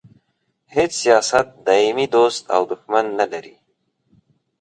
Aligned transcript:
هیڅ 0.75 0.91
سیاست 1.03 1.45
دایمي 1.67 2.07
دوست 2.15 2.43
او 2.55 2.61
دوښمن 2.71 3.05
نه 3.19 3.25
لري. 3.31 3.55